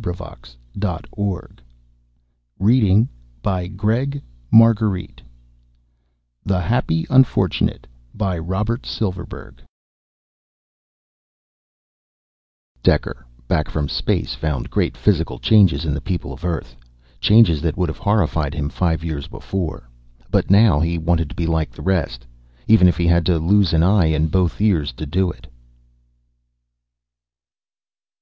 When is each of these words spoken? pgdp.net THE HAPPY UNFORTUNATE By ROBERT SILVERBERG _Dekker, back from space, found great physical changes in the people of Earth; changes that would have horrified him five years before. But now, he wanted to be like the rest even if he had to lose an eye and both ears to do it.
pgdp.net 0.00 1.60
THE 6.46 6.60
HAPPY 6.62 7.06
UNFORTUNATE 7.10 7.86
By 8.14 8.38
ROBERT 8.38 8.86
SILVERBERG 8.86 9.62
_Dekker, 12.82 13.24
back 13.46 13.68
from 13.68 13.90
space, 13.90 14.34
found 14.34 14.70
great 14.70 14.96
physical 14.96 15.38
changes 15.38 15.84
in 15.84 15.92
the 15.92 16.00
people 16.00 16.32
of 16.32 16.46
Earth; 16.46 16.74
changes 17.20 17.60
that 17.60 17.76
would 17.76 17.90
have 17.90 17.98
horrified 17.98 18.54
him 18.54 18.70
five 18.70 19.04
years 19.04 19.28
before. 19.28 19.86
But 20.30 20.50
now, 20.50 20.80
he 20.80 20.96
wanted 20.96 21.28
to 21.28 21.36
be 21.36 21.46
like 21.46 21.72
the 21.72 21.82
rest 21.82 22.26
even 22.66 22.88
if 22.88 22.96
he 22.96 23.06
had 23.06 23.26
to 23.26 23.38
lose 23.38 23.74
an 23.74 23.82
eye 23.82 24.06
and 24.06 24.30
both 24.30 24.62
ears 24.62 24.92
to 24.94 25.04
do 25.04 25.30
it. 25.30 25.46